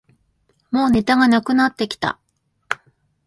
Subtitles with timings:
[0.71, 2.17] もうネタがなくなってきた